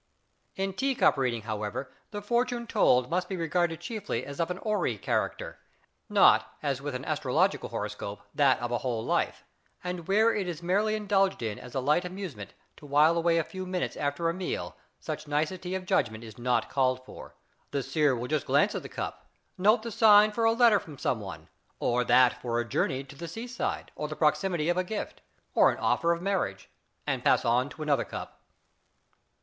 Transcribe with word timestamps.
In 0.55 0.73
tea 0.73 0.95
cup 0.95 1.15
reading, 1.15 1.43
however, 1.43 1.91
the 2.09 2.23
fortune 2.23 2.65
told 2.65 3.11
must 3.11 3.29
be 3.29 3.35
regarded 3.37 3.79
chiefly 3.81 4.25
as 4.25 4.39
of 4.39 4.49
a 4.49 4.55
horary 4.55 4.97
character, 4.97 5.59
not, 6.09 6.55
as 6.63 6.81
with 6.81 6.95
an 6.95 7.05
astrological 7.05 7.69
horoscope, 7.69 8.23
that 8.33 8.59
of 8.61 8.71
a 8.71 8.79
whole 8.79 9.05
life; 9.05 9.43
and 9.83 10.07
where 10.07 10.33
it 10.33 10.47
is 10.47 10.63
merely 10.63 10.95
indulged 10.95 11.43
in 11.43 11.59
as 11.59 11.75
a 11.75 11.79
light 11.79 12.03
amusement 12.03 12.55
to 12.77 12.87
while 12.87 13.15
away 13.15 13.37
a 13.37 13.43
few 13.43 13.63
minutes 13.67 13.95
after 13.95 14.27
a 14.27 14.33
meal 14.33 14.75
such 14.99 15.27
nicety 15.27 15.75
of 15.75 15.85
judgment 15.85 16.23
is 16.23 16.39
not 16.39 16.67
called 16.67 17.05
for. 17.05 17.35
The 17.69 17.83
seer 17.83 18.15
will 18.15 18.27
just 18.27 18.47
glance 18.47 18.73
at 18.73 18.81
the 18.81 18.89
cup, 18.89 19.29
note 19.55 19.83
the 19.83 19.91
sign 19.91 20.31
for 20.31 20.45
a 20.45 20.53
letter 20.53 20.79
from 20.79 20.97
someone, 20.97 21.47
or 21.79 22.03
that 22.05 22.41
for 22.41 22.59
a 22.59 22.67
journey 22.67 23.03
to 23.03 23.15
the 23.15 23.27
seaside 23.27 23.91
or 23.95 24.07
the 24.07 24.15
proximity 24.15 24.67
of 24.67 24.77
a 24.77 24.83
gift, 24.83 25.21
or 25.53 25.69
an 25.69 25.77
offer 25.77 26.11
of 26.11 26.23
marriage, 26.23 26.71
and 27.05 27.23
pass 27.23 27.45
on 27.45 27.69
to 27.69 27.83
another 27.83 28.03
cup. 28.03 28.41